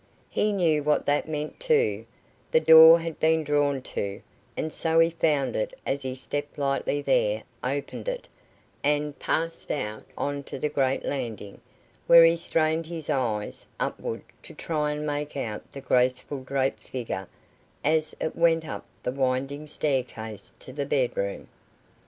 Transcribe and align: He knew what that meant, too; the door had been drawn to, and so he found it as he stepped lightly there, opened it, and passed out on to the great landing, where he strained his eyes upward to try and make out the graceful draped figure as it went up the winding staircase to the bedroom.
He 0.31 0.51
knew 0.51 0.81
what 0.81 1.05
that 1.05 1.27
meant, 1.27 1.59
too; 1.59 2.05
the 2.49 2.59
door 2.59 2.99
had 3.01 3.19
been 3.19 3.43
drawn 3.43 3.83
to, 3.83 4.23
and 4.57 4.73
so 4.73 4.97
he 4.97 5.11
found 5.11 5.55
it 5.55 5.75
as 5.85 6.01
he 6.01 6.15
stepped 6.15 6.57
lightly 6.57 7.03
there, 7.03 7.43
opened 7.63 8.07
it, 8.07 8.27
and 8.83 9.19
passed 9.19 9.69
out 9.69 10.03
on 10.17 10.41
to 10.45 10.57
the 10.57 10.69
great 10.69 11.05
landing, 11.05 11.61
where 12.07 12.25
he 12.25 12.35
strained 12.35 12.87
his 12.87 13.11
eyes 13.11 13.67
upward 13.79 14.23
to 14.41 14.55
try 14.55 14.91
and 14.91 15.05
make 15.05 15.37
out 15.37 15.71
the 15.71 15.81
graceful 15.81 16.41
draped 16.43 16.79
figure 16.79 17.27
as 17.83 18.15
it 18.19 18.35
went 18.35 18.67
up 18.67 18.87
the 19.03 19.11
winding 19.11 19.67
staircase 19.67 20.51
to 20.61 20.73
the 20.73 20.87
bedroom. 20.87 21.47